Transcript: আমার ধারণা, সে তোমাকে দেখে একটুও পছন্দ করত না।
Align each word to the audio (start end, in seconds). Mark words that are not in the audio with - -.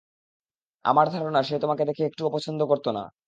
আমার 0.85 1.07
ধারণা, 1.09 1.39
সে 1.43 1.55
তোমাকে 1.59 1.83
দেখে 1.85 2.03
একটুও 2.05 2.33
পছন্দ 2.33 2.59
করত 2.65 2.85
না। 2.97 3.03